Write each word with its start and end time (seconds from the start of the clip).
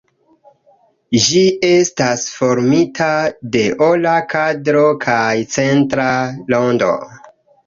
Ĝi 1.25 1.43
estas 1.67 2.23
formita 2.37 3.11
de 3.57 3.61
ora 3.89 4.15
kadro 4.33 4.87
kaj 5.05 5.31
centra 5.59 6.09
rondo. 6.57 6.91